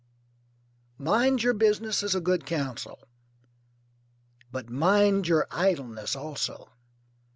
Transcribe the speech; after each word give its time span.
Mind 0.97 1.43
your 1.43 1.53
business 1.53 2.01
is 2.01 2.15
a 2.15 2.19
good 2.19 2.43
counsel; 2.47 3.07
but 4.51 4.67
mind 4.67 5.27
your 5.27 5.45
idleness 5.51 6.15
also. 6.15 6.71